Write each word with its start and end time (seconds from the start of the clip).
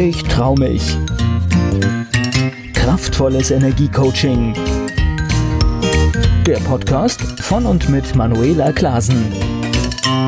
Ich 0.00 0.22
trau 0.22 0.54
mich. 0.54 0.80
Kraftvolles 2.72 3.50
Energiecoaching. 3.50 4.54
Der 6.46 6.58
Podcast 6.58 7.20
von 7.40 7.66
und 7.66 7.88
mit 7.88 8.14
Manuela 8.14 8.70
Klasen. 8.70 9.32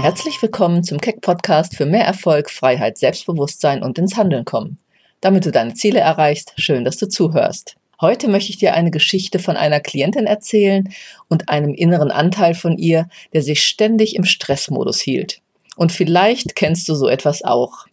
Herzlich 0.02 0.42
willkommen 0.42 0.82
zum 0.82 0.98
Keck 1.00 1.20
Podcast 1.20 1.76
für 1.76 1.86
mehr 1.86 2.04
Erfolg, 2.04 2.50
Freiheit, 2.50 2.98
Selbstbewusstsein 2.98 3.84
und 3.84 3.96
ins 3.96 4.16
Handeln 4.16 4.44
kommen. 4.44 4.78
Damit 5.20 5.46
du 5.46 5.52
deine 5.52 5.74
Ziele 5.74 6.00
erreichst, 6.00 6.52
schön, 6.56 6.84
dass 6.84 6.96
du 6.96 7.08
zuhörst. 7.08 7.76
Heute 8.00 8.26
möchte 8.26 8.50
ich 8.50 8.58
dir 8.58 8.74
eine 8.74 8.90
Geschichte 8.90 9.38
von 9.38 9.56
einer 9.56 9.78
Klientin 9.78 10.26
erzählen 10.26 10.92
und 11.28 11.48
einem 11.48 11.74
inneren 11.74 12.10
Anteil 12.10 12.54
von 12.56 12.76
ihr, 12.76 13.08
der 13.32 13.42
sich 13.42 13.62
ständig 13.62 14.16
im 14.16 14.24
Stressmodus 14.24 14.98
hielt. 14.98 15.40
Und 15.76 15.92
vielleicht 15.92 16.56
kennst 16.56 16.88
du 16.88 16.96
so 16.96 17.06
etwas 17.06 17.44
auch 17.44 17.86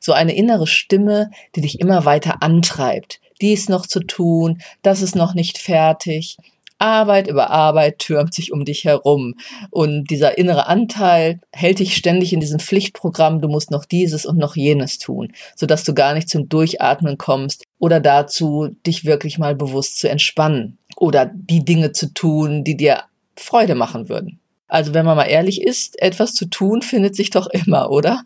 so 0.00 0.12
eine 0.12 0.34
innere 0.34 0.66
Stimme, 0.66 1.30
die 1.54 1.60
dich 1.60 1.80
immer 1.80 2.04
weiter 2.04 2.42
antreibt, 2.42 3.20
dies 3.40 3.68
noch 3.68 3.86
zu 3.86 4.00
tun, 4.00 4.60
das 4.82 5.02
ist 5.02 5.14
noch 5.14 5.34
nicht 5.34 5.58
fertig. 5.58 6.36
Arbeit 6.78 7.26
über 7.26 7.50
Arbeit 7.50 7.98
türmt 7.98 8.32
sich 8.32 8.52
um 8.52 8.64
dich 8.64 8.84
herum. 8.84 9.34
Und 9.70 10.10
dieser 10.10 10.38
innere 10.38 10.68
Anteil 10.68 11.40
hält 11.52 11.80
dich 11.80 11.96
ständig 11.96 12.32
in 12.32 12.40
diesem 12.40 12.60
Pflichtprogramm, 12.60 13.40
du 13.40 13.48
musst 13.48 13.70
noch 13.70 13.84
dieses 13.84 14.24
und 14.24 14.38
noch 14.38 14.56
jenes 14.56 14.98
tun, 14.98 15.32
sodass 15.56 15.84
du 15.84 15.92
gar 15.92 16.14
nicht 16.14 16.28
zum 16.28 16.48
Durchatmen 16.48 17.18
kommst 17.18 17.64
oder 17.78 18.00
dazu, 18.00 18.68
dich 18.86 19.04
wirklich 19.04 19.38
mal 19.38 19.54
bewusst 19.54 19.98
zu 19.98 20.08
entspannen 20.08 20.78
oder 20.96 21.26
die 21.26 21.64
Dinge 21.64 21.92
zu 21.92 22.12
tun, 22.14 22.64
die 22.64 22.76
dir 22.76 23.02
Freude 23.36 23.74
machen 23.74 24.08
würden. 24.08 24.40
Also 24.68 24.92
wenn 24.92 25.06
man 25.06 25.16
mal 25.16 25.24
ehrlich 25.24 25.62
ist, 25.62 26.00
etwas 26.00 26.34
zu 26.34 26.44
tun 26.44 26.82
findet 26.82 27.16
sich 27.16 27.30
doch 27.30 27.46
immer, 27.46 27.90
oder? 27.90 28.22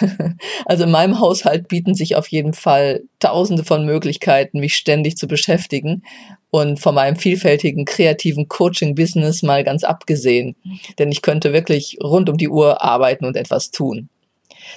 also 0.64 0.84
in 0.84 0.90
meinem 0.90 1.20
Haushalt 1.20 1.68
bieten 1.68 1.94
sich 1.94 2.16
auf 2.16 2.28
jeden 2.28 2.54
Fall 2.54 3.02
tausende 3.20 3.64
von 3.64 3.84
Möglichkeiten, 3.84 4.60
mich 4.60 4.76
ständig 4.76 5.16
zu 5.18 5.28
beschäftigen 5.28 6.02
und 6.50 6.80
von 6.80 6.94
meinem 6.94 7.16
vielfältigen 7.16 7.84
kreativen 7.84 8.48
Coaching-Business 8.48 9.42
mal 9.42 9.62
ganz 9.62 9.84
abgesehen. 9.84 10.56
Denn 10.98 11.12
ich 11.12 11.20
könnte 11.20 11.52
wirklich 11.52 11.98
rund 12.02 12.30
um 12.30 12.38
die 12.38 12.48
Uhr 12.48 12.82
arbeiten 12.82 13.26
und 13.26 13.36
etwas 13.36 13.70
tun. 13.70 14.08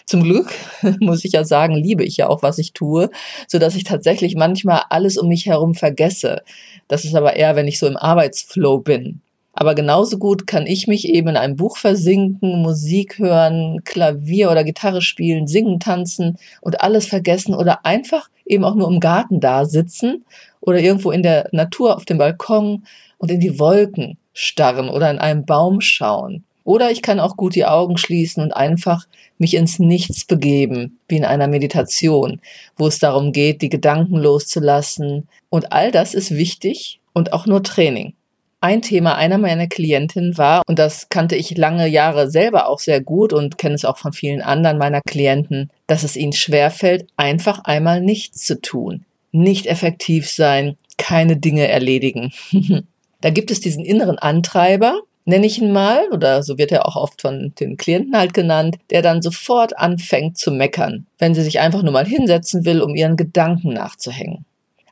Zum 0.06 0.24
Glück, 0.24 0.54
muss 1.00 1.24
ich 1.24 1.32
ja 1.32 1.46
sagen, 1.46 1.76
liebe 1.76 2.04
ich 2.04 2.18
ja 2.18 2.28
auch, 2.28 2.42
was 2.42 2.58
ich 2.58 2.74
tue, 2.74 3.10
so 3.48 3.60
dass 3.60 3.76
ich 3.76 3.86
tatsächlich 3.86 4.36
manchmal 4.36 4.84
alles 4.90 5.18
um 5.18 5.30
mich 5.30 5.46
herum 5.46 5.74
vergesse. 5.74 6.42
Das 6.90 7.06
ist 7.06 7.16
aber 7.16 7.36
eher, 7.36 7.56
wenn 7.56 7.68
ich 7.68 7.80
so 7.80 7.88
im 7.88 7.98
Arbeitsflow 7.98 8.80
bin. 8.80 9.22
Aber 9.60 9.74
genauso 9.74 10.20
gut 10.20 10.46
kann 10.46 10.68
ich 10.68 10.86
mich 10.86 11.10
eben 11.10 11.30
in 11.30 11.36
einem 11.36 11.56
Buch 11.56 11.78
versinken, 11.78 12.62
Musik 12.62 13.18
hören, 13.18 13.82
Klavier 13.86 14.52
oder 14.52 14.64
Gitarre 14.64 15.02
spielen, 15.02 15.48
singen, 15.48 15.80
tanzen 15.80 16.38
und 16.62 16.82
alles 16.82 17.08
vergessen 17.08 17.56
oder 17.56 17.84
einfach 17.84 18.30
eben 18.46 18.64
auch 18.64 18.76
nur 18.76 18.88
im 18.88 19.00
Garten 19.00 19.40
da 19.40 19.66
sitzen 19.66 20.26
oder 20.62 20.80
irgendwo 20.80 21.10
in 21.10 21.24
der 21.24 21.50
Natur 21.54 21.96
auf 21.96 22.06
dem 22.06 22.20
Balkon 22.20 22.84
und 23.18 23.32
in 23.32 23.40
die 23.40 23.58
Wolken 23.58 24.20
starren 24.32 24.90
oder 24.90 25.10
in 25.10 25.18
einem 25.18 25.44
Baum 25.44 25.82
schauen. 25.82 26.44
Oder 26.64 26.92
ich 26.92 27.02
kann 27.02 27.20
auch 27.20 27.36
gut 27.36 27.56
die 27.56 27.66
Augen 27.66 27.98
schließen 27.98 28.44
und 28.44 28.52
einfach 28.52 29.08
mich 29.40 29.56
ins 29.56 29.80
Nichts 29.80 30.26
begeben, 30.26 31.00
wie 31.08 31.18
in 31.18 31.26
einer 31.26 31.48
Meditation, 31.48 32.42
wo 32.76 32.86
es 32.86 33.00
darum 33.00 33.32
geht, 33.32 33.64
die 33.64 33.70
Gedanken 33.70 34.18
loszulassen. 34.18 35.28
Und 35.50 35.72
all 35.72 35.90
das 35.90 36.14
ist 36.14 36.30
wichtig 36.30 37.00
und 37.14 37.34
auch 37.34 37.48
nur 37.48 37.64
Training 37.64 38.14
ein 38.60 38.82
Thema 38.82 39.16
einer 39.16 39.38
meiner 39.38 39.68
Klientinnen 39.68 40.38
war, 40.38 40.64
und 40.68 40.80
das 40.80 41.10
kannte 41.10 41.36
ich 41.36 41.58
lange 41.58 41.88
Jahre 41.88 42.30
selber 42.30 42.68
auch 42.68 42.80
sehr 42.80 43.02
gut 43.02 43.34
und 43.34 43.58
kenne 43.58 43.76
es 43.76 43.86
auch 43.86 43.98
von 43.98 44.14
vielen 44.14 44.42
anderen 44.42 44.78
meiner 44.78 45.02
Klienten, 45.02 45.70
dass 45.86 46.04
es 46.04 46.16
ihnen 46.16 46.34
schwerfällt, 46.34 47.08
einfach 47.18 47.64
einmal 47.66 48.02
nichts 48.02 48.46
zu 48.46 48.60
tun, 48.60 49.06
nicht 49.32 49.68
effektiv 49.68 50.30
sein, 50.30 50.76
keine 50.98 51.38
Dinge 51.38 51.68
erledigen. 51.68 52.32
da 53.22 53.30
gibt 53.30 53.52
es 53.52 53.60
diesen 53.60 53.86
inneren 53.86 54.18
Antreiber, 54.18 55.02
nenne 55.26 55.46
ich 55.46 55.62
ihn 55.62 55.72
mal, 55.72 56.08
oder 56.12 56.42
so 56.42 56.58
wird 56.58 56.72
er 56.72 56.88
auch 56.88 56.96
oft 56.96 57.22
von 57.22 57.54
den 57.60 57.78
Klienten 57.78 58.18
halt 58.18 58.34
genannt, 58.34 58.78
der 58.90 59.02
dann 59.02 59.22
sofort 59.22 59.78
anfängt 59.78 60.38
zu 60.38 60.52
meckern, 60.52 61.06
wenn 61.20 61.36
sie 61.36 61.44
sich 61.44 61.60
einfach 61.60 61.84
nur 61.84 61.94
mal 61.94 62.06
hinsetzen 62.06 62.66
will, 62.66 62.82
um 62.82 62.96
ihren 62.96 63.18
Gedanken 63.18 63.74
nachzuhängen. 63.74 64.46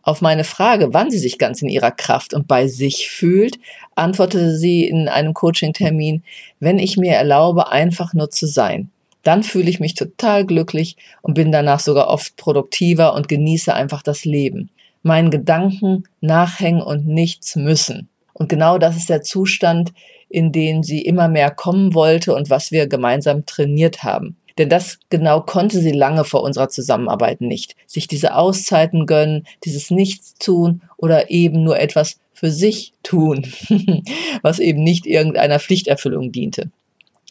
Auf 0.06 0.22
meine 0.22 0.44
Frage, 0.44 0.94
wann 0.94 1.10
sie 1.10 1.18
sich 1.18 1.40
ganz 1.40 1.64
in 1.64 1.68
ihrer 1.68 1.90
Kraft 1.90 2.36
und 2.36 2.48
bei 2.48 2.68
sich 2.68 3.10
fühlt, 3.10 3.58
antwortete 3.96 4.56
sie 4.56 4.86
in 4.88 5.10
einem 5.10 5.34
Coaching-Termin, 5.34 6.22
wenn 6.60 6.78
ich 6.78 6.96
mir 6.96 7.14
erlaube, 7.14 7.72
einfach 7.72 8.14
nur 8.14 8.30
zu 8.30 8.46
sein. 8.46 8.92
Dann 9.24 9.42
fühle 9.42 9.68
ich 9.68 9.80
mich 9.80 9.96
total 9.96 10.46
glücklich 10.46 10.96
und 11.24 11.34
bin 11.34 11.52
danach 11.52 11.80
sogar 11.80 12.08
oft 12.08 12.36
produktiver 12.36 13.16
und 13.16 13.28
genieße 13.28 13.74
einfach 13.74 14.04
das 14.04 14.26
Leben. 14.26 14.70
Meinen 15.02 15.32
Gedanken 15.32 16.04
nachhängen 16.22 16.84
und 16.84 17.08
nichts 17.08 17.56
müssen. 17.56 18.08
Und 18.34 18.48
genau 18.48 18.78
das 18.78 18.98
ist 18.98 19.10
der 19.10 19.24
Zustand, 19.24 19.92
in 20.30 20.52
den 20.52 20.84
sie 20.84 21.02
immer 21.02 21.30
mehr 21.30 21.50
kommen 21.50 21.96
wollte 21.96 22.36
und 22.36 22.52
was 22.52 22.72
wir 22.72 22.86
gemeinsam 22.86 23.48
trainiert 23.48 24.04
haben. 24.04 24.38
Denn 24.58 24.70
das 24.70 25.00
genau 25.10 25.42
konnte 25.42 25.80
sie 25.80 25.92
lange 25.92 26.24
vor 26.24 26.42
unserer 26.44 26.70
Zusammenarbeit 26.70 27.42
nicht. 27.42 27.76
Sich 27.88 28.08
diese 28.08 28.36
Auszeiten 28.36 29.06
gönnen, 29.06 29.46
dieses 29.66 29.92
Nichtstun 29.92 30.82
oder 30.98 31.30
eben 31.30 31.64
nur 31.64 31.78
etwas 31.80 32.20
für 32.34 32.52
sich 32.52 32.94
tun, 33.04 33.46
was 34.42 34.60
eben 34.60 34.84
nicht 34.84 35.06
irgendeiner 35.06 35.60
Pflichterfüllung 35.60 36.32
diente. 36.32 36.70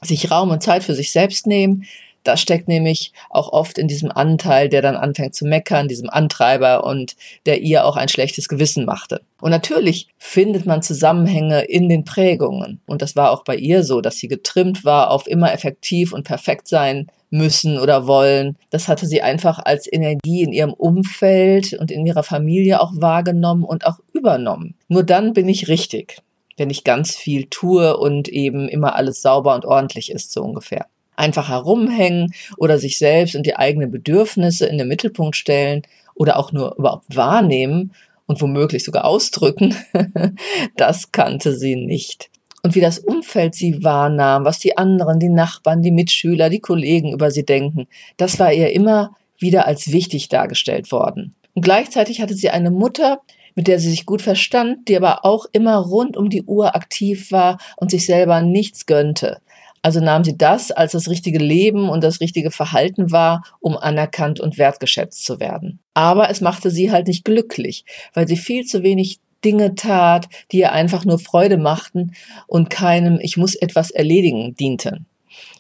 Sich 0.03 0.31
Raum 0.31 0.51
und 0.51 0.63
Zeit 0.63 0.83
für 0.83 0.95
sich 0.95 1.13
selbst 1.13 1.47
nehmen, 1.47 1.85
das 2.25 2.41
steckt 2.41 2.69
nämlich 2.69 3.13
auch 3.31 3.53
oft 3.53 3.79
in 3.79 3.87
diesem 3.87 4.11
Anteil, 4.11 4.69
der 4.69 4.83
dann 4.83 4.97
anfängt 4.97 5.35
zu 5.35 5.45
meckern, 5.47 5.89
diesem 5.89 6.11
Antreiber 6.11 6.85
und 6.85 7.17
der 7.47 7.61
ihr 7.61 7.85
auch 7.85 7.97
ein 7.97 8.09
schlechtes 8.09 8.49
Gewissen 8.49 8.85
machte. 8.85 9.21
Und 9.41 9.51
natürlich 9.51 10.09
findet 10.17 10.65
man 10.65 10.83
Zusammenhänge 10.83 11.63
in 11.63 11.89
den 11.89 12.05
Prägungen. 12.05 12.81
Und 12.87 13.03
das 13.03 13.15
war 13.15 13.31
auch 13.31 13.45
bei 13.45 13.57
ihr 13.57 13.85
so, 13.85 14.01
dass 14.01 14.17
sie 14.17 14.29
getrimmt 14.29 14.85
war 14.85 15.11
auf 15.11 15.27
immer 15.27 15.53
effektiv 15.53 16.13
und 16.13 16.25
perfekt 16.25 16.67
sein 16.67 17.09
müssen 17.31 17.79
oder 17.79 18.07
wollen. 18.07 18.57
Das 18.71 18.89
hatte 18.89 19.07
sie 19.07 19.21
einfach 19.21 19.59
als 19.63 19.91
Energie 19.93 20.43
in 20.43 20.53
ihrem 20.53 20.73
Umfeld 20.73 21.75
und 21.75 21.91
in 21.91 22.07
ihrer 22.07 22.23
Familie 22.23 22.81
auch 22.81 22.93
wahrgenommen 22.95 23.65
und 23.65 23.87
auch 23.87 23.99
übernommen. 24.13 24.77
Nur 24.89 25.03
dann 25.03 25.35
bin 25.35 25.49
ich 25.49 25.69
richtig, 25.69 26.19
wenn 26.57 26.71
ich 26.71 26.85
ganz 26.85 27.15
viel 27.15 27.47
tue 27.51 27.97
und 27.97 28.29
eben 28.29 28.69
immer 28.69 28.95
alles 28.95 29.21
sauber 29.21 29.55
und 29.55 29.67
ordentlich 29.67 30.11
ist, 30.11 30.33
so 30.33 30.43
ungefähr 30.43 30.87
einfach 31.17 31.49
herumhängen 31.49 32.33
oder 32.57 32.79
sich 32.79 32.99
selbst 32.99 33.35
und 33.35 33.47
die 33.47 33.57
eigenen 33.57 33.91
Bedürfnisse 33.91 34.67
in 34.67 34.79
den 34.79 34.89
Mittelpunkt 34.89 35.37
stellen 35.37 35.83
oder 36.15 36.39
auch 36.39 36.53
nur 36.53 36.77
überhaupt 36.77 37.17
wahrnehmen 37.17 37.93
und 38.27 38.41
womöglich 38.41 38.85
sogar 38.85 39.05
ausdrücken, 39.05 39.75
das 40.77 41.13
kannte 41.13 41.57
sie 41.57 41.77
nicht. 41.77 42.31
Und 42.63 42.75
wie 42.75 42.81
das 42.81 42.99
Umfeld 42.99 43.55
sie 43.55 43.85
wahrnahm, 43.85 44.47
was 44.47 44.59
die 44.59 44.79
anderen, 44.79 45.21
die 45.21 45.29
Nachbarn, 45.29 45.83
die 45.83 45.91
Mitschüler, 45.91 46.49
die 46.49 46.61
Kollegen 46.61 47.13
über 47.13 47.31
sie 47.31 47.45
denken, 47.45 47.87
das 48.17 48.39
war 48.39 48.53
ihr 48.53 48.73
immer 48.73 49.15
wieder 49.39 49.67
als 49.67 49.93
wichtig 49.93 50.31
dargestellt 50.31 50.91
worden. 50.91 51.35
Und 51.53 51.63
gleichzeitig 51.63 52.23
hatte 52.23 52.35
sie 52.35 52.49
eine 52.49 52.71
Mutter, 52.71 53.21
mit 53.55 53.69
der 53.69 53.79
sie 53.79 53.91
sich 53.91 54.07
gut 54.07 54.23
verstand, 54.23 54.89
die 54.89 54.97
aber 54.97 55.25
auch 55.25 55.47
immer 55.53 55.77
rund 55.77 56.17
um 56.17 56.31
die 56.31 56.43
Uhr 56.43 56.75
aktiv 56.75 57.31
war 57.31 57.59
und 57.77 57.91
sich 57.91 58.07
selber 58.07 58.41
nichts 58.41 58.87
gönnte. 58.87 59.41
Also 59.85 60.01
nahm 60.01 60.25
sie 60.25 60.39
das 60.39 60.71
als 60.71 60.93
das 60.93 61.11
richtige 61.11 61.39
Leben 61.39 61.91
und 61.91 62.03
das 62.03 62.23
richtige 62.23 62.51
Verhalten 62.51 63.11
wahr, 63.11 63.45
um 63.61 63.77
anerkannt 63.77 64.41
und 64.41 64.57
wertgeschätzt 64.57 65.23
zu 65.27 65.41
werden. 65.41 65.79
Aber 65.93 66.31
es 66.31 66.41
machte 66.41 66.71
sie 66.71 66.91
halt 66.91 67.07
nicht 67.07 67.23
glücklich, 67.23 67.85
weil 68.15 68.27
sie 68.27 68.39
viel 68.39 68.65
zu 68.65 68.83
wenig 68.83 69.19
Dinge 69.45 69.75
tat, 69.75 70.31
die 70.51 70.61
ihr 70.61 70.73
einfach 70.73 71.05
nur 71.05 71.19
Freude 71.19 71.59
machten 71.59 72.15
und 72.47 72.71
keinem 72.71 73.19
Ich 73.21 73.37
muss 73.37 73.55
etwas 73.57 73.91
erledigen 73.91 74.55
dienten. 74.55 75.05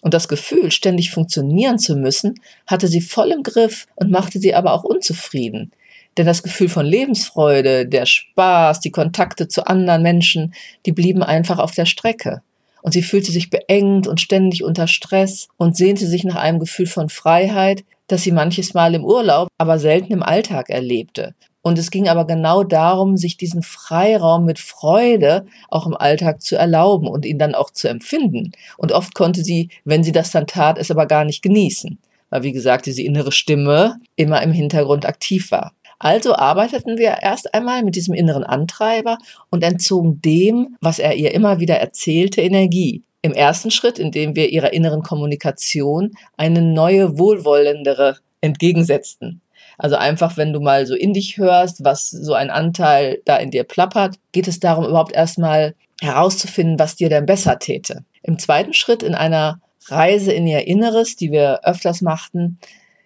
Und 0.01 0.15
das 0.15 0.27
Gefühl, 0.27 0.71
ständig 0.71 1.11
funktionieren 1.11 1.79
zu 1.79 1.95
müssen, 1.95 2.37
hatte 2.67 2.89
sie 2.89 3.03
voll 3.03 3.31
im 3.31 3.43
Griff 3.43 3.87
und 3.95 4.11
machte 4.11 4.39
sie 4.39 4.55
aber 4.55 4.73
auch 4.73 4.85
unzufrieden. 4.85 5.71
Denn 6.17 6.25
das 6.25 6.43
Gefühl 6.43 6.71
von 6.71 6.87
Lebensfreude, 6.87 7.87
der 7.87 8.07
Spaß, 8.07 8.81
die 8.81 8.91
Kontakte 8.91 9.49
zu 9.49 9.67
anderen 9.67 10.03
Menschen, 10.03 10.55
die 10.87 10.93
blieben 10.93 11.23
einfach 11.23 11.59
auf 11.59 11.73
der 11.73 11.85
Strecke 11.85 12.41
und 12.85 12.93
sie 12.93 13.03
fühlte 13.03 13.33
sich 13.33 13.49
beengt 13.49 14.07
und 14.07 14.21
ständig 14.21 14.63
unter 14.63 14.87
Stress 14.87 15.49
und 15.57 15.75
sehnte 15.75 16.07
sich 16.07 16.23
nach 16.23 16.37
einem 16.37 16.61
Gefühl 16.61 16.87
von 16.87 17.09
Freiheit, 17.09 17.83
das 18.09 18.23
sie 18.23 18.31
manches 18.31 18.75
Mal 18.75 18.95
im 18.95 19.05
Urlaub, 19.05 19.49
aber 19.57 19.79
selten 19.79 20.13
im 20.13 20.23
Alltag 20.23 20.69
erlebte. 20.69 21.35
Und 21.63 21.79
es 21.79 21.91
ging 21.91 22.09
aber 22.09 22.27
genau 22.27 22.63
darum, 22.63 23.17
sich 23.17 23.39
diesen 23.39 23.63
Freiraum 23.63 24.45
mit 24.45 24.59
Freude 24.59 25.47
auch 25.71 25.87
im 25.87 25.97
Alltag 25.97 26.43
zu 26.43 26.57
erlauben 26.57 27.09
und 27.09 27.25
ihn 27.25 27.39
dann 27.39 27.55
auch 27.55 27.71
zu 27.71 27.89
empfinden. 27.89 28.53
Und 28.77 28.93
oft 28.93 29.15
konnte 29.15 29.43
sie, 29.43 29.71
wenn 29.87 30.05
sie 30.05 30.13
das 30.13 30.31
dann 30.31 30.47
tat, 30.47 30.77
es 30.77 30.91
aber 30.91 31.07
gar 31.07 31.25
nicht 31.25 31.41
genießen, 31.41 31.99
weil 32.29 32.43
wie 32.43 32.53
gesagt 32.53 32.85
diese 32.85 33.01
innere 33.01 33.33
Stimme 33.33 33.97
immer 34.15 34.43
im 34.43 34.53
Hintergrund 34.53 35.07
aktiv 35.07 35.51
war. 35.53 35.73
Also 36.05 36.35
arbeiteten 36.35 36.99
wir 36.99 37.17
erst 37.23 37.55
einmal 37.55 37.83
mit 37.83 37.97
diesem 37.97 38.13
inneren 38.13 38.45
Antreiber 38.45 39.17
und 39.49 39.65
entzogen 39.65 40.21
dem, 40.21 40.77
was 40.83 40.99
er 40.99 41.15
ihr 41.15 41.33
immer 41.33 41.61
wieder 41.61 41.77
erzählte, 41.77 42.43
Energie. 42.43 43.03
Im 43.23 43.33
ersten 43.33 43.71
Schritt, 43.71 43.99
indem 43.99 44.37
wir 44.37 44.51
ihrer 44.51 44.75
inneren 44.75 45.03
Kommunikation 45.03 46.11
eine 46.37 46.61
neue, 46.61 47.19
wohlwollendere 47.19 48.19
entgegensetzten. 48.43 49.41
Also 49.79 49.97
einfach, 49.97 50.37
wenn 50.37 50.53
du 50.53 50.61
mal 50.61 50.85
so 50.85 50.95
in 50.95 51.15
dich 51.15 51.39
hörst, 51.39 51.85
was 51.85 52.11
so 52.11 52.35
ein 52.35 52.51
Anteil 52.51 53.23
da 53.25 53.37
in 53.39 53.51
dir 53.51 53.65
plappert, 53.65 54.17
geht 54.33 54.47
es 54.47 54.61
darum, 54.61 54.85
überhaupt 54.85 55.15
erstmal 55.15 55.75
herauszufinden, 56.03 56.79
was 56.79 56.97
dir 56.97 57.09
denn 57.09 57.25
besser 57.25 57.59
täte. 57.59 58.05
Im 58.23 58.39
zweiten 58.39 58.75
Schritt 58.75 59.03
in 59.03 59.15
einer 59.15 59.59
Reise 59.87 60.33
in 60.35 60.47
ihr 60.47 60.67
Inneres, 60.67 61.17
die 61.17 61.33
wir 61.33 61.61
öfters 61.65 62.03
machten, 62.03 62.59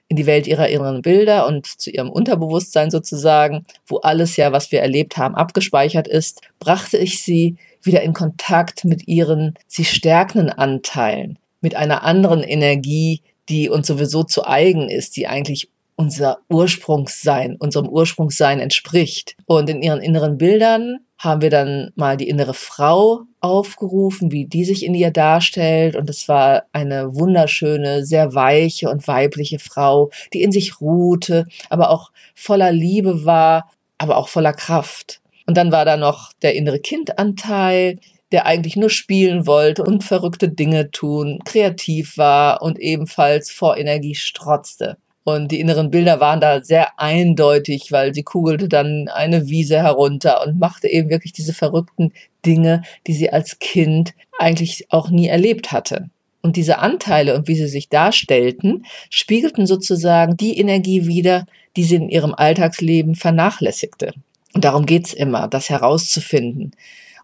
in 0.09 0.17
die 0.17 0.27
Welt 0.27 0.47
ihrer 0.47 0.69
inneren 0.69 1.03
Bilder 1.03 1.47
und 1.47 1.67
zu 1.67 1.91
ihrem 1.91 2.11
Unterbewusstsein 2.11 2.91
sozusagen, 2.91 3.67
wo 3.87 3.99
alles 3.99 4.37
ja, 4.37 4.53
was 4.53 4.73
wir 4.73 4.81
erlebt 4.81 5.17
haben, 5.17 5.35
abgespeichert 5.35 6.09
ist, 6.09 6.41
brachte 6.59 6.97
ich 6.97 7.23
sie 7.23 7.57
wieder 7.83 8.03
in 8.03 8.15
Kontakt 8.15 8.85
mit 8.85 9.07
ihren 9.07 9.55
sie 9.67 9.85
stärkenden 9.85 10.51
Anteilen, 10.51 11.39
mit 11.61 11.77
einer 11.77 12.03
anderen 12.05 12.43
Energie, 12.43 13.23
die 13.49 13.69
uns 13.69 13.87
sowieso 13.87 14.25
zu 14.25 14.47
eigen 14.47 14.89
ist, 14.89 15.17
die 15.17 15.27
eigentlich 15.27 15.69
unser 15.97 16.39
Ursprungssein, 16.49 17.57
unserem 17.57 17.89
Ursprungssein 17.89 18.61
entspricht. 18.61 19.37
Und 19.47 19.69
in 19.69 19.83
ihren 19.83 20.01
inneren 20.01 20.39
Bildern 20.39 21.01
haben 21.19 21.43
wir 21.43 21.51
dann 21.51 21.91
mal 21.97 22.17
die 22.17 22.29
innere 22.29 22.55
Frau 22.55 23.23
aufgerufen, 23.41 24.31
wie 24.31 24.47
die 24.47 24.65
sich 24.65 24.85
in 24.85 24.95
ihr 24.95 25.11
darstellt. 25.11 25.97
Und 25.97 26.09
es 26.09 26.29
war 26.29 26.65
eine 26.73 27.15
wunderschöne, 27.15 28.05
sehr 28.05 28.35
weiche 28.35 28.89
und 28.89 29.07
weibliche 29.09 29.59
Frau, 29.59 30.11
die 30.33 30.43
in 30.43 30.53
sich 30.53 30.81
ruhte, 30.81 31.47
aber 31.71 31.91
auch 31.91 32.13
voller 32.35 32.73
Liebe 32.73 33.25
war, 33.25 33.71
aber 33.99 34.17
auch 34.17 34.29
voller 34.29 34.53
Kraft. 34.53 35.21
Und 35.47 35.57
dann 35.57 35.73
war 35.73 35.85
da 35.85 35.97
noch 35.97 36.33
der 36.43 36.55
innere 36.55 36.79
Kindanteil, 36.79 37.99
der 38.31 38.47
eigentlich 38.47 38.77
nur 38.77 38.91
spielen 38.91 39.47
wollte 39.47 39.83
und 39.83 40.05
verrückte 40.05 40.49
Dinge 40.49 40.91
tun, 40.91 41.41
kreativ 41.45 42.19
war 42.19 42.63
und 42.63 42.79
ebenfalls 42.79 43.51
vor 43.51 43.77
Energie 43.77 44.15
strotzte. 44.15 44.99
Und 45.29 45.53
die 45.53 45.61
inneren 45.61 45.91
Bilder 45.91 46.21
waren 46.21 46.41
da 46.41 46.65
sehr 46.65 46.99
eindeutig, 46.99 47.93
weil 47.93 48.15
sie 48.15 48.23
kugelte 48.23 48.67
dann 48.67 49.09
eine 49.09 49.47
Wiese 49.49 49.77
herunter 49.77 50.43
und 50.43 50.59
machte 50.59 50.89
eben 50.89 51.11
wirklich 51.11 51.35
diese 51.35 51.53
verrückten 51.53 52.15
Dinge, 52.47 52.81
die 53.07 53.13
sie 53.13 53.31
als 53.31 53.59
Kind 53.59 54.15
eigentlich 54.39 54.87
auch 54.89 55.11
nie 55.11 55.27
erlebt 55.27 55.71
hatte. 55.71 56.09
Und 56.41 56.57
diese 56.57 56.79
Anteile 56.79 57.35
und 57.35 57.47
wie 57.47 57.57
sie 57.57 57.69
sich 57.69 57.91
darstellten, 57.91 58.87
spiegelten 59.11 59.67
sozusagen 59.67 60.39
die 60.39 60.59
Energie 60.59 61.07
wider, 61.07 61.45
die 61.77 61.85
sie 61.85 61.97
in 61.97 62.09
ihrem 62.09 62.33
Alltagsleben 62.35 63.15
vernachlässigte. 63.15 64.15
Und 64.55 64.65
darum 64.65 64.87
geht's 64.87 65.13
immer, 65.13 65.47
das 65.47 65.69
herauszufinden. 65.69 66.71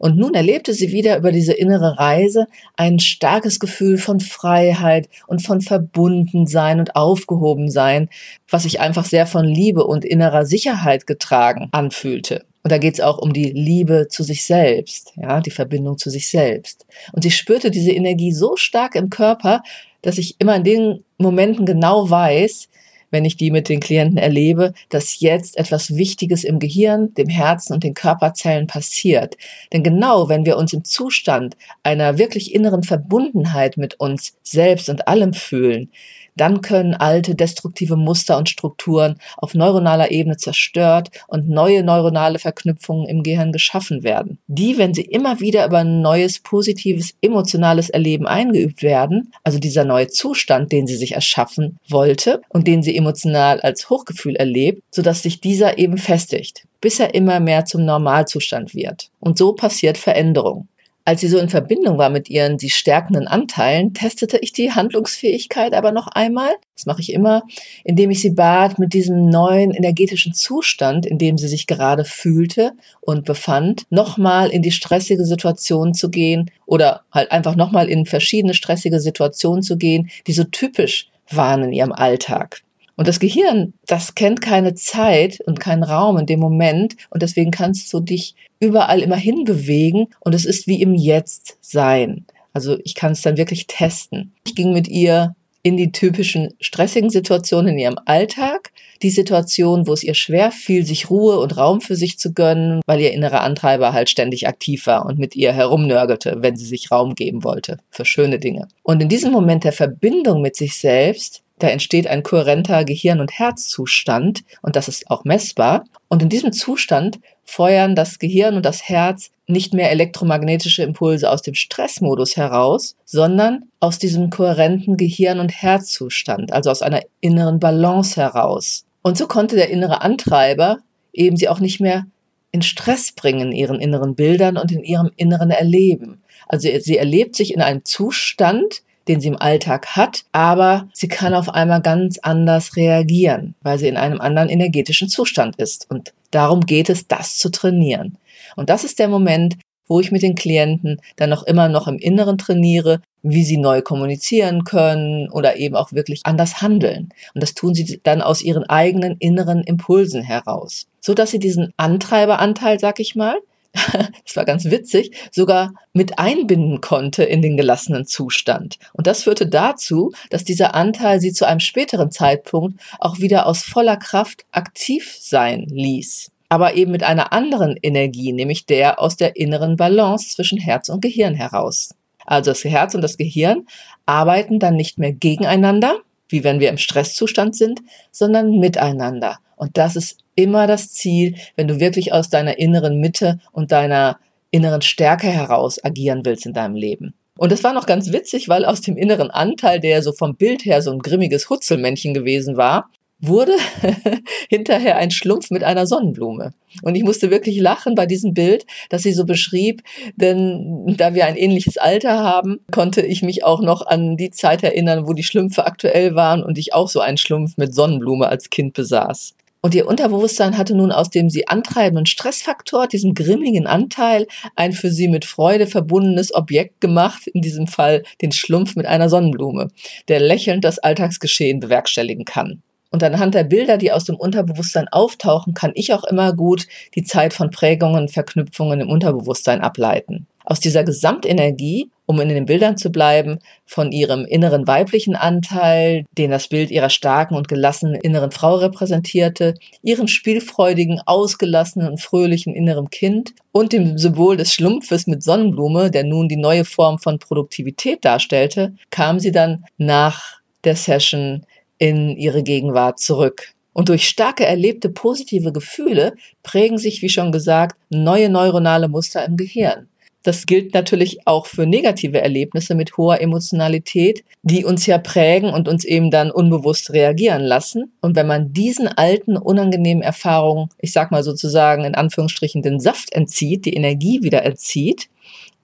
Und 0.05 0.19
nun 0.19 0.35
erlebte 0.35 0.75
sie 0.75 0.93
wieder 0.93 1.17
über 1.17 1.33
diese 1.33 1.55
innere 1.55 1.99
Reise 1.99 2.47
ein 2.77 2.99
starkes 2.99 3.59
Gefühl 3.59 3.97
von 3.97 4.21
Freiheit 4.21 5.09
und 5.29 5.41
von 5.41 5.63
Verbundensein 5.63 6.79
und 6.79 6.95
Aufgehobensein, 6.95 8.11
was 8.47 8.65
sich 8.65 8.81
einfach 8.81 9.07
sehr 9.07 9.27
von 9.27 9.47
Liebe 9.47 9.83
und 9.87 10.05
innerer 10.05 10.45
Sicherheit 10.45 11.07
getragen 11.07 11.71
anfühlte. 11.73 12.45
Und 12.63 12.71
da 12.71 12.77
geht 12.77 12.93
es 12.93 13.01
auch 13.01 13.17
um 13.17 13.33
die 13.33 13.51
Liebe 13.51 14.09
zu 14.11 14.25
sich 14.25 14.45
selbst, 14.45 15.15
ja, 15.17 15.41
die 15.41 15.51
Verbindung 15.51 15.97
zu 15.97 16.11
sich 16.11 16.29
selbst. 16.29 16.85
Und 17.15 17.23
sie 17.23 17.31
spürte 17.31 17.71
diese 17.71 17.93
Energie 17.93 18.33
so 18.33 18.57
stark 18.57 18.97
im 18.97 19.09
Körper, 19.09 19.63
dass 20.03 20.19
ich 20.19 20.37
immer 20.39 20.57
in 20.57 20.65
den 20.65 21.05
Momenten 21.17 21.65
genau 21.65 22.11
weiß, 22.11 22.69
wenn 23.15 23.25
ich 23.25 23.37
die 23.37 23.53
mit 23.53 23.69
den 23.69 23.81
Klienten 23.81 24.19
erlebe, 24.19 24.75
dass 24.91 25.21
jetzt 25.21 25.57
etwas 25.57 25.97
Wichtiges 25.97 26.43
im 26.43 26.59
Gehirn, 26.59 27.15
dem 27.15 27.29
Herzen 27.29 27.73
und 27.73 27.85
den 27.85 27.95
Körperzellen 27.95 28.67
passiert. 28.67 29.37
Denn 29.73 29.85
genau 29.85 30.29
wenn 30.29 30.45
wir 30.45 30.59
uns 30.59 30.73
im 30.73 30.85
Zustand 30.85 31.57
einer 31.85 32.19
wirklich 32.19 32.53
inneren 32.53 32.83
Verbundenheit 32.83 33.77
mit 33.77 34.01
uns 34.01 34.37
selbst 34.43 34.89
und 34.89 35.07
allem 35.07 35.33
fühlen, 35.33 35.91
dann 36.37 36.61
können 36.61 36.95
alte 36.95 37.35
destruktive 37.35 37.97
Muster 37.97 38.39
und 38.39 38.49
Strukturen 38.49 39.17
auf 39.37 39.55
neuronaler 39.55 40.11
Ebene 40.11 40.37
zerstört 40.37 41.11
und 41.29 41.49
neue 41.49 41.83
neuronale 41.83 42.39
Verknüpfungen 42.39 43.07
im 43.07 43.23
Gehirn 43.23 43.53
geschaffen 43.53 44.03
werden, 44.03 44.39
die, 44.47 44.79
wenn 44.79 44.95
sie 44.95 45.03
immer 45.03 45.41
wieder 45.41 45.67
über 45.67 45.79
ein 45.79 46.01
neues 46.01 46.41
positives 46.41 47.15
emotionales 47.21 47.91
Erleben 47.91 48.27
eingeübt 48.27 48.83
werden, 48.83 49.33
also 49.43 49.59
dieser 49.59 49.85
neue 49.85 50.09
Zustand, 50.09 50.73
den 50.73 50.87
sie 50.87 50.97
sich 50.97 51.13
erschaffen 51.13 51.79
wollte 51.89 52.41
und 52.49 52.67
den 52.67 52.83
sie 52.83 52.97
emotional 52.97 53.61
als 53.61 53.91
Hochgefühl 53.91 54.37
erlebt, 54.37 54.83
sodass 54.91 55.23
sich 55.23 55.41
dieser 55.41 55.79
eben 55.79 55.99
festigt, 55.99 56.67
bis 56.81 57.01
er 57.01 57.15
immer 57.15 57.41
mehr 57.41 57.65
zum 57.65 57.85
Normalzustand 57.85 58.75
wird. 58.75 59.11
Und 59.21 59.39
so 59.39 59.53
passiert 59.53 59.99
Veränderung. 59.99 60.69
Als 61.07 61.21
sie 61.21 61.29
so 61.29 61.39
in 61.39 61.51
Verbindung 61.51 61.99
war 61.99 62.09
mit 62.09 62.31
ihren 62.31 62.59
sie 62.59 62.71
stärkenden 62.71 63.29
Anteilen, 63.29 63.93
testete 63.93 64.39
ich 64.39 64.53
die 64.53 64.73
Handlungsfähigkeit 64.73 65.75
aber 65.75 65.93
noch 65.93 66.09
einmal. 66.09 66.51
Das 66.75 66.87
mache 66.87 67.03
ich 67.03 67.13
immer, 67.13 67.43
indem 67.85 68.11
ich 68.11 68.23
sie 68.23 68.31
bat, 68.31 68.79
mit 68.79 68.95
diesem 68.95 69.29
neuen 69.29 69.73
energetischen 69.73 70.33
Zustand, 70.33 71.05
in 71.05 71.19
dem 71.19 71.37
sie 71.37 71.49
sich 71.49 71.67
gerade 71.67 72.07
fühlte 72.07 72.73
und 73.03 73.27
befand, 73.27 73.85
nochmal 73.91 74.49
in 74.49 74.63
die 74.63 74.73
stressige 74.73 75.27
Situation 75.27 75.93
zu 75.93 76.09
gehen 76.09 76.51
oder 76.65 77.03
halt 77.13 77.31
einfach 77.33 77.55
nochmal 77.55 77.91
in 77.91 78.07
verschiedene 78.07 78.55
stressige 78.55 78.99
Situationen 78.99 79.63
zu 79.63 79.77
gehen, 79.77 80.09
die 80.27 80.33
so 80.33 80.45
typisch 80.45 81.11
waren 81.29 81.65
in 81.65 81.73
ihrem 81.75 81.93
Alltag. 81.93 82.64
Und 82.97 83.09
das 83.09 83.19
Gehirn, 83.19 83.75
das 83.87 84.15
kennt 84.15 84.41
keine 84.41 84.75
Zeit 84.75 85.41
und 85.47 85.61
keinen 85.61 85.83
Raum 85.83 86.17
in 86.19 86.27
dem 86.27 86.41
Moment 86.41 86.97
und 87.11 87.23
deswegen 87.23 87.51
kannst 87.51 87.93
du 87.93 88.01
dich 88.01 88.35
überall 88.61 89.01
immer 89.01 89.17
hinbewegen 89.17 90.07
und 90.21 90.35
es 90.35 90.45
ist 90.45 90.67
wie 90.67 90.81
im 90.81 90.95
Jetzt 90.95 91.59
sein. 91.61 92.25
Also 92.53 92.79
ich 92.85 92.95
kann 92.95 93.13
es 93.13 93.23
dann 93.23 93.37
wirklich 93.37 93.67
testen. 93.67 94.33
Ich 94.47 94.55
ging 94.55 94.73
mit 94.73 94.87
ihr 94.87 95.35
in 95.65 95.77
die 95.79 95.93
typischen 95.93 96.51
stressigen 96.61 97.09
Situationen 97.09 97.73
in 97.73 97.79
ihrem 97.79 97.99
Alltag, 98.05 98.71
die 99.03 99.11
Situation, 99.11 99.87
wo 99.87 99.95
es 99.95 100.05
ihr 100.05 100.15
schwer 100.15 100.51
fiel, 100.53 100.85
sich 100.85 101.09
Ruhe 101.09 101.41
und 101.41 101.57
Raum 101.57 101.81
für 101.81 101.97
sich 101.97 102.19
zu 102.19 102.35
gönnen, 102.35 102.83
weil 102.87 103.01
ihr 103.01 103.13
innerer 103.13 103.41
Antreiber 103.41 103.95
halt 103.95 104.11
ständig 104.11 104.47
aktiv 104.47 104.87
war 104.87 105.07
und 105.07 105.19
mit 105.19 105.35
ihr 105.35 105.55
herumnörgelte, 105.55 106.37
wenn 106.41 106.55
sie 106.55 106.67
sich 106.67 106.91
Raum 106.91 107.15
geben 107.15 107.45
wollte 107.45 107.79
für 107.89 108.05
schöne 108.05 108.39
Dinge. 108.39 108.69
Und 108.83 109.03
in 109.03 109.09
diesem 109.09 109.33
Moment 109.33 109.65
der 109.65 109.73
Verbindung 109.73 110.43
mit 110.43 110.55
sich 110.55 110.77
selbst 110.77 111.44
da 111.59 111.69
entsteht 111.69 112.07
ein 112.07 112.23
kohärenter 112.23 112.85
Gehirn- 112.85 113.21
und 113.21 113.33
Herzzustand 113.33 114.43
und 114.63 114.77
das 114.77 114.89
ist 114.89 115.11
auch 115.11 115.25
messbar. 115.25 115.85
Und 116.09 116.23
in 116.23 116.29
diesem 116.29 116.53
Zustand 116.53 117.21
feuern 117.45 117.95
das 117.95 118.19
Gehirn 118.19 118.57
und 118.57 118.65
das 118.65 118.89
Herz 118.89 119.31
nicht 119.47 119.75
mehr 119.75 119.91
elektromagnetische 119.91 120.83
Impulse 120.83 121.31
aus 121.31 121.43
dem 121.43 121.55
Stressmodus 121.55 122.37
heraus, 122.37 122.97
sondern 123.05 123.65
aus 123.79 123.99
diesem 123.99 124.31
kohärenten 124.31 124.97
Gehirn- 124.97 125.39
und 125.39 125.51
Herzzustand, 125.51 126.53
also 126.53 126.71
aus 126.71 126.83
einer 126.83 127.03
inneren 127.21 127.61
Balance 127.61 128.21
heraus. 128.21 128.85
Und 129.03 129.19
so 129.19 129.27
konnte 129.27 129.55
der 129.55 129.71
innere 129.71 130.01
Antreiber 130.01 130.79
eben 131.13 131.37
sie 131.37 131.49
auch 131.49 131.61
nicht 131.61 131.81
mehr 131.81 132.07
in 132.51 132.63
Stress 132.63 133.13
bringen 133.13 133.51
in 133.51 133.53
ihren 133.53 133.81
inneren 133.81 134.15
Bildern 134.15 134.57
und 134.57 134.73
in 134.73 134.83
ihrem 134.83 135.11
inneren 135.17 135.51
Erleben. 135.51 136.23
Also 136.47 136.69
sie 136.81 136.97
erlebt 136.97 137.37
sich 137.37 137.53
in 137.53 137.61
einem 137.61 137.85
Zustand, 137.85 138.83
den 139.09 139.21
sie 139.21 139.29
im 139.29 139.41
Alltag 139.41 139.97
hat, 139.97 140.25
aber 140.33 140.89
sie 140.93 141.09
kann 141.09 141.35
auf 141.35 141.49
einmal 141.49 141.83
ganz 141.83 142.19
anders 142.19 142.77
reagieren, 142.77 143.55
weil 143.63 143.79
sie 143.79 143.89
in 143.89 143.97
einem 143.97 144.21
anderen 144.21 144.49
energetischen 144.49 145.09
Zustand 145.09 145.57
ist. 145.57 145.91
Und 145.91 146.13
darum 146.31 146.61
geht 146.61 146.89
es, 146.89 147.07
das 147.07 147.37
zu 147.37 147.51
trainieren. 147.51 148.19
Und 148.57 148.71
das 148.71 148.85
ist 148.85 148.99
der 148.99 149.09
Moment, 149.09 149.57
wo 149.87 150.01
ich 150.01 150.11
mit 150.11 150.23
den 150.23 150.35
Klienten 150.35 151.01
dann 151.17 151.31
noch 151.31 151.43
immer 151.43 151.69
noch 151.69 151.89
im 151.89 151.99
Inneren 151.99 152.39
trainiere, 152.39 153.01
wie 153.23 153.45
sie 153.45 153.57
neu 153.57 153.83
kommunizieren 153.83 154.65
können 154.65 155.31
oder 155.31 155.57
eben 155.57 155.75
auch 155.75 155.93
wirklich 155.93 156.21
anders 156.25 156.63
handeln. 156.63 157.11
Und 157.35 157.43
das 157.43 157.55
tun 157.55 157.75
sie 157.75 158.01
dann 158.03 158.23
aus 158.23 158.43
ihren 158.43 158.65
eigenen 158.65 159.17
inneren 159.19 159.63
Impulsen 159.63 160.23
heraus, 160.23 160.87
so 161.01 161.15
dass 161.15 161.31
sie 161.31 161.39
diesen 161.39 161.73
Antreiberanteil, 161.77 162.79
sag 162.79 163.01
ich 163.01 163.15
mal, 163.15 163.37
das 164.25 164.37
war 164.37 164.45
ganz 164.45 164.65
witzig, 164.67 165.17
sogar 165.33 165.75
mit 165.93 166.19
einbinden 166.19 166.81
konnte 166.81 167.25
in 167.25 167.43
den 167.43 167.57
gelassenen 167.57 168.07
Zustand. 168.07 168.79
Und 168.93 169.07
das 169.07 169.25
führte 169.25 169.47
dazu, 169.47 170.13
dass 170.31 170.45
dieser 170.45 170.75
Anteil 170.75 171.21
sie 171.21 171.33
zu 171.33 171.47
einem 171.47 171.61
späteren 171.61 172.11
Zeitpunkt 172.11 172.81
auch 173.01 173.19
wieder 173.19 173.47
aus 173.47 173.63
voller 173.63 173.97
Kraft 173.97 174.45
aktiv 174.53 175.17
sein 175.19 175.67
ließ. 175.69 176.31
Aber 176.49 176.75
eben 176.75 176.93
mit 176.93 177.03
einer 177.03 177.33
anderen 177.33 177.77
Energie, 177.83 178.33
nämlich 178.33 178.67
der 178.67 179.01
aus 179.01 179.17
der 179.17 179.37
inneren 179.37 179.77
Balance 179.77 180.29
zwischen 180.37 180.59
Herz 180.59 180.89
und 180.89 181.01
Gehirn 181.01 181.35
heraus. 181.35 181.95
Also 182.27 182.53
das 182.53 182.65
Herz 182.65 182.95
und 182.95 183.03
das 183.03 183.17
Gehirn 183.17 183.67
arbeiten 184.07 184.59
dann 184.59 184.77
nicht 184.77 184.99
mehr 184.99 185.13
gegeneinander, 185.13 185.99
wie 186.29 186.45
wenn 186.45 186.61
wir 186.61 186.69
im 186.71 186.79
Stresszustand 186.79 187.57
sind, 187.57 187.81
sondern 188.13 188.59
miteinander. 188.59 189.39
Und 189.57 189.77
das 189.77 189.97
ist 189.97 190.24
immer 190.35 190.67
das 190.67 190.93
Ziel, 190.93 191.37
wenn 191.57 191.69
du 191.69 191.81
wirklich 191.81 192.13
aus 192.13 192.31
deiner 192.31 192.59
inneren 192.59 193.01
Mitte 193.01 193.39
und 193.53 193.73
deiner 193.73 194.19
inneren 194.51 194.83
Stärke 194.83 195.27
heraus 195.27 195.83
agieren 195.85 196.25
willst 196.25 196.47
in 196.47 196.53
deinem 196.53 196.75
Leben. 196.75 197.15
Und 197.37 197.51
das 197.51 197.65
war 197.65 197.73
noch 197.73 197.87
ganz 197.87 198.13
witzig, 198.13 198.49
weil 198.49 198.65
aus 198.65 198.81
dem 198.81 198.97
inneren 198.97 199.31
Anteil, 199.31 199.81
der 199.81 200.03
so 200.03 200.13
vom 200.13 200.37
Bild 200.37 200.65
her 200.65 200.83
so 200.83 200.93
ein 200.93 201.01
grimmiges 201.01 201.51
Hutzelmännchen 201.51 202.15
gewesen 202.15 202.57
war, 202.57 202.89
wurde 203.21 203.53
hinterher 204.49 204.97
ein 204.97 205.11
Schlumpf 205.11 205.51
mit 205.51 205.65
einer 205.65 205.87
Sonnenblume. 205.87 206.53
Und 206.83 206.95
ich 206.95 207.03
musste 207.03 207.31
wirklich 207.31 207.59
lachen 207.59 207.95
bei 207.95 208.07
diesem 208.07 208.35
Bild, 208.35 208.67
das 208.91 209.03
sie 209.03 209.13
so 209.13 209.25
beschrieb, 209.25 209.83
denn 210.17 210.95
da 210.97 211.15
wir 211.15 211.27
ein 211.27 211.37
ähnliches 211.37 211.77
Alter 211.77 212.21
haben, 212.21 212.61
konnte 212.71 213.03
ich 213.03 213.23
mich 213.23 213.45
auch 213.45 213.61
noch 213.61 213.87
an 213.87 214.17
die 214.17 214.31
Zeit 214.31 214.63
erinnern, 214.63 215.07
wo 215.07 215.13
die 215.13 215.23
Schlümpfe 215.23 215.67
aktuell 215.67 216.15
waren 216.15 216.43
und 216.43 216.59
ich 216.59 216.75
auch 216.75 216.89
so 216.89 217.01
einen 217.01 217.17
Schlumpf 217.17 217.57
mit 217.57 217.75
Sonnenblume 217.75 218.29
als 218.29 218.51
Kind 218.51 218.75
besaß. 218.75 219.35
Und 219.65 219.75
ihr 219.75 219.89
Unterbewusstsein 219.89 220.59
hatte 220.59 220.77
nun 220.77 220.93
aus 220.93 221.09
dem 221.09 221.31
sie 221.31 221.49
antreibenden 221.49 222.05
Stressfaktor, 222.05 222.87
diesem 222.87 223.15
grimmigen 223.15 223.67
Anteil, 223.67 224.27
ein 224.57 224.75
für 224.75 224.91
sie 224.91 225.09
mit 225.09 225.25
Freude 225.25 225.67
verbundenes 225.67 226.35
Objekt 226.35 226.83
gemacht, 226.83 227.27
in 227.29 227.41
diesem 227.41 227.67
Fall 227.67 228.03
den 228.21 228.31
Schlumpf 228.31 228.77
mit 228.77 228.85
einer 228.85 229.09
Sonnenblume, 229.09 229.69
der 230.09 230.21
lächelnd 230.21 230.67
das 230.67 230.81
Alltagsgeschehen 230.81 231.61
bewerkstelligen 231.61 232.27
kann. 232.27 232.61
Und 232.91 233.03
anhand 233.03 233.35
der 233.35 233.45
Bilder, 233.45 233.79
die 233.79 233.91
aus 233.91 234.05
dem 234.05 234.17
Unterbewusstsein 234.17 234.89
auftauchen, 234.89 235.55
kann 235.55 235.73
ich 235.77 235.95
auch 235.95 236.05
immer 236.05 236.35
gut 236.35 236.67
die 236.95 237.03
Zeit 237.03 237.33
von 237.33 237.51
Prägungen, 237.51 238.09
Verknüpfungen 238.09 238.83
im 238.83 238.91
Unterbewusstsein 238.91 239.63
ableiten. 239.63 240.27
Aus 240.45 240.61
dieser 240.61 240.85
Gesamtenergie, 240.85 241.89
um 242.07 242.21
in 242.21 242.29
den 242.29 242.47
Bildern 242.47 242.77
zu 242.77 242.91
bleiben, 242.91 243.39
von 243.65 243.93
ihrem 243.93 244.25
inneren 244.25 244.67
weiblichen 244.67 245.17
Anteil, 245.17 246.05
den 246.17 246.31
das 246.31 246.49
Bild 246.49 246.71
ihrer 246.71 246.91
starken 246.91 247.35
und 247.35 247.49
gelassenen 247.49 247.95
inneren 247.95 248.31
Frau 248.31 248.57
repräsentierte, 248.57 249.55
ihrem 249.83 250.09
spielfreudigen, 250.09 251.01
ausgelassenen 251.07 251.89
und 251.89 252.01
fröhlichen 252.01 252.55
inneren 252.55 252.91
Kind 252.91 253.35
und 253.53 253.73
dem 253.73 253.99
Symbol 253.99 254.37
des 254.37 254.53
Schlumpfes 254.53 255.07
mit 255.07 255.23
Sonnenblume, 255.23 255.91
der 255.91 256.05
nun 256.05 256.29
die 256.29 256.37
neue 256.37 256.65
Form 256.65 256.99
von 256.99 257.19
Produktivität 257.19 258.05
darstellte, 258.05 258.75
kam 258.91 259.19
sie 259.19 259.33
dann 259.33 259.65
nach 259.79 260.41
der 260.65 260.77
Session 260.77 261.45
in 261.79 262.17
ihre 262.17 262.43
Gegenwart 262.43 262.99
zurück. 262.99 263.55
Und 263.73 263.89
durch 263.89 264.09
starke 264.09 264.47
erlebte 264.47 264.89
positive 264.89 265.53
Gefühle 265.53 266.15
prägen 266.43 266.79
sich, 266.79 267.03
wie 267.03 267.09
schon 267.09 267.33
gesagt, 267.33 267.77
neue 267.91 268.31
neuronale 268.31 268.89
Muster 268.89 269.25
im 269.25 269.37
Gehirn. 269.37 269.89
Das 270.25 270.47
gilt 270.47 270.73
natürlich 270.73 271.27
auch 271.27 271.45
für 271.47 271.67
negative 271.67 272.21
Erlebnisse 272.21 272.75
mit 272.75 272.97
hoher 272.97 273.21
Emotionalität, 273.21 274.25
die 274.43 274.65
uns 274.65 274.87
ja 274.87 274.97
prägen 274.97 275.51
und 275.51 275.69
uns 275.69 275.85
eben 275.85 276.11
dann 276.11 276.31
unbewusst 276.31 276.93
reagieren 276.95 277.43
lassen. 277.43 277.93
Und 278.01 278.17
wenn 278.17 278.27
man 278.27 278.53
diesen 278.55 278.89
alten, 278.89 279.37
unangenehmen 279.37 280.03
Erfahrungen, 280.03 280.71
ich 280.79 280.93
sag 280.93 281.13
mal 281.13 281.23
sozusagen 281.23 281.85
in 281.85 281.95
Anführungsstrichen 281.95 282.63
den 282.63 282.81
Saft 282.81 283.13
entzieht, 283.13 283.67
die 283.67 283.75
Energie 283.75 284.23
wieder 284.23 284.45
entzieht, 284.45 285.11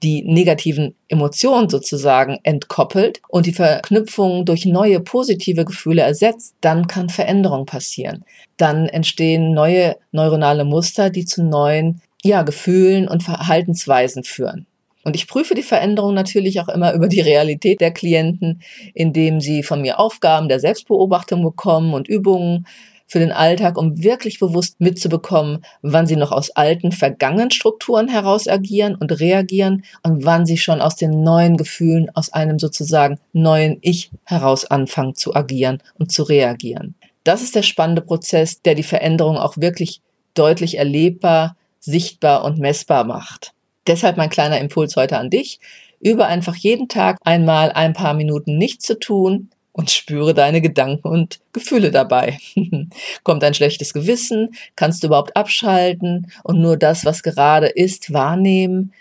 die 0.03 0.23
negativen 0.23 0.95
Emotionen 1.09 1.71
sozusagen 1.71 2.39
entkoppelt 2.43 3.21
und 3.29 3.47
die 3.47 3.53
Verknüpfung 3.53 4.45
durch 4.45 4.67
neue 4.67 5.01
positive 5.01 5.65
Gefühle 5.65 6.03
ersetzt, 6.03 6.55
dann 6.61 6.87
kann 6.87 7.09
Veränderung 7.09 7.65
passieren. 7.65 8.25
Dann 8.59 8.87
entstehen 8.87 9.55
neue 9.55 9.97
neuronale 10.13 10.65
Muster, 10.65 11.09
die 11.09 11.25
zu 11.25 11.43
neuen 11.43 12.03
ja, 12.23 12.43
Gefühlen 12.43 13.09
und 13.09 13.23
Verhaltensweisen 13.23 14.25
führen. 14.25 14.67
Und 15.03 15.17
ich 15.17 15.27
prüfe 15.27 15.55
die 15.55 15.63
Veränderung 15.63 16.15
natürlich 16.15 16.61
auch 16.61 16.69
immer 16.69 16.93
über 16.93 17.09
die 17.09 17.21
Realität 17.21 17.81
der 17.81 17.91
Klienten, 17.91 18.61
indem 18.95 19.41
sie 19.41 19.63
von 19.63 19.81
mir 19.81 19.99
Aufgaben 19.99 20.49
der 20.49 20.61
Selbstbeobachtung 20.61 21.43
bekommen 21.43 21.95
und 21.95 22.09
Übungen 22.09 22.67
für 23.07 23.19
den 23.19 23.33
Alltag, 23.33 23.77
um 23.77 24.05
wirklich 24.05 24.39
bewusst 24.39 24.81
mitzubekommen, 24.81 25.65
wann 25.83 26.07
sie 26.07 26.15
noch 26.15 26.31
aus 26.31 26.51
alten, 26.51 26.93
vergangenen 26.93 27.51
Strukturen 27.51 28.07
heraus 28.09 28.47
agieren 28.47 28.95
und 28.95 29.19
reagieren 29.19 29.83
und 30.05 30.25
wann 30.25 30.47
sie 30.47 30.59
schon 30.59 30.81
aus 30.81 30.95
den 30.95 31.25
neuen 31.25 31.57
Gefühlen, 31.57 32.09
aus 32.15 32.33
einem 32.33 32.61
sozusagen 32.61 33.19
neuen 33.33 33.79
Ich 33.81 34.11
heraus 34.25 34.65
anfangen 34.65 35.17
zu 35.17 35.35
agieren 35.35 35.83
und 35.99 36.13
zu 36.13 36.23
reagieren. 36.23 36.95
Das 37.25 37.43
ist 37.43 37.57
der 37.57 37.63
spannende 37.63 38.03
Prozess, 38.03 38.63
der 38.63 38.77
die 38.77 38.85
Veränderung 38.85 39.39
auch 39.39 39.57
wirklich 39.57 40.03
deutlich 40.35 40.79
erlebbar, 40.79 41.57
sichtbar 41.81 42.45
und 42.45 42.59
messbar 42.59 43.05
macht. 43.05 43.53
Deshalb 43.87 44.17
mein 44.17 44.31
kleiner 44.31 44.61
Impuls 44.61 44.97
heute 44.97 45.19
an 45.19 45.31
dich. 45.31 45.59
Übe 46.01 46.27
einfach 46.27 46.55
jeden 46.55 46.89
Tag 46.89 47.19
einmal 47.25 47.73
ein 47.73 47.93
paar 47.93 48.15
Minuten 48.15 48.57
nichts 48.57 48.87
zu 48.87 48.99
tun, 48.99 49.51
und 49.73 49.91
spüre 49.91 50.35
deine 50.35 50.61
Gedanken 50.61 51.09
und 51.09 51.41
Gefühle 51.53 51.91
dabei. 51.91 52.39
Kommt 53.25 53.45
ein 53.45 53.55
schlechtes 53.55 53.93
Gewissen? 53.93 54.51
Kannst 54.77 55.03
du 55.03 55.09
überhaupt 55.09 55.37
abschalten 55.37 56.31
und 56.43 56.61
nur 56.61 56.77
das, 56.77 57.05
was 57.05 57.23
gerade 57.23 57.67
ist, 57.67 58.13
wahrnehmen? 58.13 58.93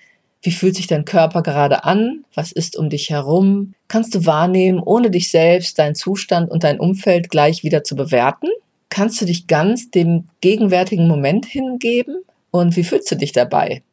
Wie 0.41 0.51
fühlt 0.51 0.75
sich 0.75 0.87
dein 0.87 1.05
Körper 1.05 1.43
gerade 1.43 1.83
an? 1.83 2.23
Was 2.33 2.51
ist 2.51 2.77
um 2.77 2.89
dich 2.89 3.09
herum? 3.09 3.73
Kannst 3.89 4.15
du 4.15 4.25
wahrnehmen, 4.25 4.79
ohne 4.79 5.11
dich 5.11 5.31
selbst, 5.31 5.79
deinen 5.79 5.95
Zustand 5.95 6.49
und 6.49 6.63
dein 6.63 6.79
Umfeld 6.79 7.29
gleich 7.29 7.63
wieder 7.63 7.83
zu 7.83 7.95
bewerten? 7.95 8.47
Kannst 8.89 9.19
du 9.19 9.25
dich 9.25 9.47
ganz 9.47 9.91
dem 9.91 10.29
gegenwärtigen 10.39 11.07
Moment 11.07 11.45
hingeben? 11.45 12.19
Und 12.51 12.75
wie 12.75 12.83
fühlst 12.83 13.11
du 13.11 13.15
dich 13.15 13.31
dabei? 13.31 13.83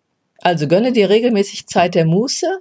Also 0.40 0.68
gönne 0.68 0.92
dir 0.92 1.10
regelmäßig 1.10 1.66
Zeit 1.66 1.94
der 1.94 2.04
Muße, 2.04 2.60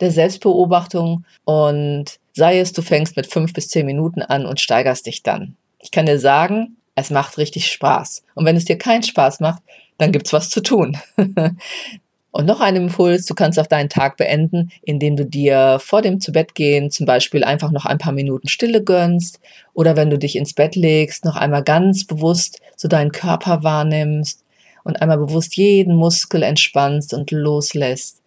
der 0.00 0.10
Selbstbeobachtung 0.10 1.24
und 1.44 2.18
sei 2.32 2.60
es, 2.60 2.72
du 2.72 2.82
fängst 2.82 3.16
mit 3.16 3.26
fünf 3.26 3.52
bis 3.52 3.68
zehn 3.68 3.86
Minuten 3.86 4.22
an 4.22 4.46
und 4.46 4.60
steigerst 4.60 5.06
dich 5.06 5.22
dann. 5.22 5.56
Ich 5.78 5.90
kann 5.90 6.06
dir 6.06 6.18
sagen, 6.18 6.76
es 6.94 7.10
macht 7.10 7.38
richtig 7.38 7.70
Spaß. 7.72 8.24
Und 8.34 8.44
wenn 8.44 8.56
es 8.56 8.64
dir 8.64 8.78
keinen 8.78 9.02
Spaß 9.02 9.40
macht, 9.40 9.62
dann 9.98 10.12
gibt's 10.12 10.32
was 10.32 10.50
zu 10.50 10.62
tun. 10.62 10.98
und 12.30 12.46
noch 12.46 12.60
ein 12.60 12.76
Impuls, 12.76 13.24
du 13.26 13.34
kannst 13.34 13.58
auch 13.58 13.66
deinen 13.66 13.88
Tag 13.88 14.16
beenden, 14.16 14.70
indem 14.82 15.16
du 15.16 15.24
dir 15.24 15.78
vor 15.80 16.02
dem 16.02 16.20
Zubettgehen 16.20 16.90
zum 16.90 17.06
Beispiel 17.06 17.44
einfach 17.44 17.70
noch 17.70 17.86
ein 17.86 17.98
paar 17.98 18.12
Minuten 18.12 18.48
Stille 18.48 18.82
gönnst 18.82 19.40
oder 19.72 19.96
wenn 19.96 20.10
du 20.10 20.18
dich 20.18 20.36
ins 20.36 20.52
Bett 20.52 20.76
legst, 20.76 21.24
noch 21.24 21.36
einmal 21.36 21.62
ganz 21.62 22.06
bewusst 22.06 22.60
so 22.76 22.88
deinen 22.88 23.12
Körper 23.12 23.62
wahrnimmst 23.62 24.45
und 24.86 25.02
einmal 25.02 25.18
bewusst 25.18 25.56
jeden 25.56 25.96
Muskel 25.96 26.42
entspannst 26.42 27.12
und 27.12 27.32
loslässt 27.32 28.22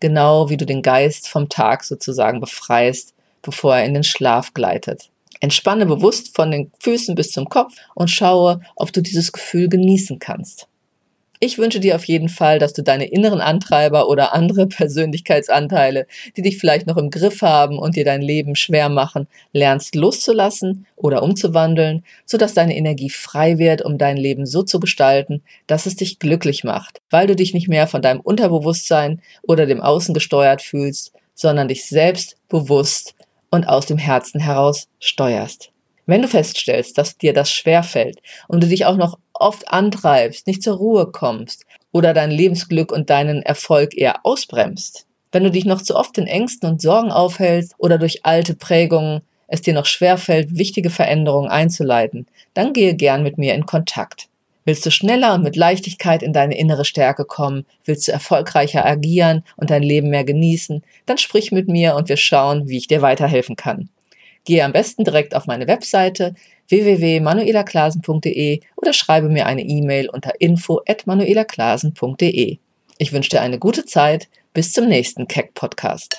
genau 0.00 0.50
wie 0.50 0.56
du 0.56 0.66
den 0.66 0.82
Geist 0.82 1.28
vom 1.28 1.48
Tag 1.48 1.82
sozusagen 1.82 2.40
befreist, 2.40 3.14
bevor 3.42 3.76
er 3.76 3.84
in 3.84 3.94
den 3.94 4.04
Schlaf 4.04 4.54
gleitet. 4.54 5.10
Entspanne 5.40 5.86
bewusst 5.86 6.36
von 6.36 6.50
den 6.50 6.70
Füßen 6.78 7.14
bis 7.14 7.32
zum 7.32 7.48
Kopf 7.48 7.74
und 7.94 8.10
schaue, 8.10 8.60
ob 8.76 8.92
du 8.92 9.02
dieses 9.02 9.32
Gefühl 9.32 9.68
genießen 9.68 10.18
kannst. 10.18 10.68
Ich 11.40 11.58
wünsche 11.58 11.80
dir 11.80 11.96
auf 11.96 12.04
jeden 12.04 12.28
Fall, 12.28 12.58
dass 12.58 12.72
du 12.72 12.82
deine 12.82 13.06
inneren 13.06 13.40
Antreiber 13.40 14.08
oder 14.08 14.34
andere 14.34 14.66
Persönlichkeitsanteile, 14.68 16.06
die 16.36 16.42
dich 16.42 16.58
vielleicht 16.58 16.86
noch 16.86 16.96
im 16.96 17.10
Griff 17.10 17.42
haben 17.42 17.78
und 17.78 17.96
dir 17.96 18.04
dein 18.04 18.22
Leben 18.22 18.54
schwer 18.56 18.88
machen, 18.88 19.26
lernst 19.52 19.94
loszulassen 19.94 20.86
oder 20.96 21.22
umzuwandeln, 21.22 22.04
sodass 22.24 22.54
deine 22.54 22.76
Energie 22.76 23.10
frei 23.10 23.58
wird, 23.58 23.82
um 23.82 23.98
dein 23.98 24.16
Leben 24.16 24.46
so 24.46 24.62
zu 24.62 24.80
gestalten, 24.80 25.42
dass 25.66 25.86
es 25.86 25.96
dich 25.96 26.18
glücklich 26.18 26.64
macht, 26.64 27.00
weil 27.10 27.26
du 27.26 27.36
dich 27.36 27.52
nicht 27.52 27.68
mehr 27.68 27.88
von 27.88 28.00
deinem 28.00 28.20
Unterbewusstsein 28.20 29.20
oder 29.42 29.66
dem 29.66 29.80
Außen 29.80 30.14
gesteuert 30.14 30.62
fühlst, 30.62 31.12
sondern 31.34 31.68
dich 31.68 31.86
selbst 31.86 32.36
bewusst 32.48 33.14
und 33.50 33.64
aus 33.64 33.86
dem 33.86 33.98
Herzen 33.98 34.40
heraus 34.40 34.88
steuerst. 35.00 35.70
Wenn 36.06 36.22
du 36.22 36.28
feststellst, 36.28 36.98
dass 36.98 37.16
dir 37.16 37.32
das 37.32 37.50
schwerfällt 37.50 38.18
und 38.46 38.62
du 38.62 38.68
dich 38.68 38.84
auch 38.84 38.96
noch 38.96 39.18
oft 39.34 39.68
antreibst, 39.68 40.46
nicht 40.46 40.62
zur 40.62 40.76
Ruhe 40.76 41.06
kommst 41.06 41.66
oder 41.92 42.14
dein 42.14 42.30
Lebensglück 42.30 42.92
und 42.92 43.10
deinen 43.10 43.42
Erfolg 43.42 43.96
eher 43.96 44.24
ausbremst, 44.24 45.06
wenn 45.32 45.44
du 45.44 45.50
dich 45.50 45.64
noch 45.64 45.82
zu 45.82 45.96
oft 45.96 46.16
in 46.18 46.26
Ängsten 46.26 46.68
und 46.68 46.80
Sorgen 46.80 47.10
aufhältst 47.10 47.74
oder 47.78 47.98
durch 47.98 48.24
alte 48.24 48.54
Prägungen 48.54 49.22
es 49.46 49.62
dir 49.62 49.74
noch 49.74 49.86
schwerfällt, 49.86 50.56
wichtige 50.56 50.90
Veränderungen 50.90 51.50
einzuleiten, 51.50 52.26
dann 52.54 52.72
gehe 52.72 52.94
gern 52.94 53.22
mit 53.22 53.38
mir 53.38 53.54
in 53.54 53.66
Kontakt. 53.66 54.28
Willst 54.64 54.86
du 54.86 54.90
schneller 54.90 55.34
und 55.34 55.42
mit 55.42 55.56
Leichtigkeit 55.56 56.22
in 56.22 56.32
deine 56.32 56.56
innere 56.56 56.86
Stärke 56.86 57.24
kommen? 57.26 57.66
Willst 57.84 58.08
du 58.08 58.12
erfolgreicher 58.12 58.86
agieren 58.86 59.44
und 59.56 59.70
dein 59.70 59.82
Leben 59.82 60.08
mehr 60.08 60.24
genießen? 60.24 60.82
Dann 61.04 61.18
sprich 61.18 61.52
mit 61.52 61.68
mir 61.68 61.96
und 61.96 62.08
wir 62.08 62.16
schauen, 62.16 62.68
wie 62.68 62.78
ich 62.78 62.86
dir 62.86 63.02
weiterhelfen 63.02 63.56
kann. 63.56 63.90
Gehe 64.44 64.64
am 64.64 64.72
besten 64.72 65.04
direkt 65.04 65.34
auf 65.34 65.46
meine 65.46 65.66
Webseite 65.66 66.34
www.manuelaklasen.de 66.68 68.60
oder 68.76 68.92
schreibe 68.92 69.28
mir 69.28 69.46
eine 69.46 69.62
E-Mail 69.62 70.08
unter 70.10 70.40
info@manuelaklasen.de. 70.40 72.58
Ich 72.98 73.12
wünsche 73.12 73.30
dir 73.30 73.40
eine 73.40 73.58
gute 73.58 73.84
Zeit. 73.84 74.28
Bis 74.52 74.72
zum 74.72 74.86
nächsten 74.86 75.26
Keck 75.26 75.52
Podcast. 75.54 76.16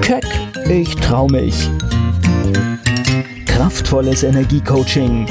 Keck, 0.00 0.26
ich 0.68 0.92
trau 0.96 1.28
mich. 1.28 1.54
Kraftvolles 3.46 4.24
Energiecoaching. 4.24 5.26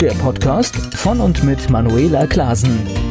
Der 0.00 0.12
Podcast 0.12 0.76
von 0.94 1.20
und 1.20 1.42
mit 1.44 1.70
Manuela 1.70 2.26
Klasen. 2.26 3.05